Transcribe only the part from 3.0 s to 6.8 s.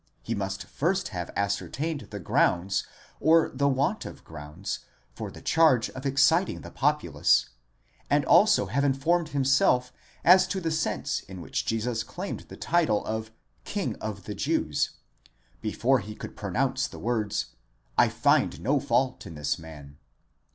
or the want of grounds for the charge of exciting the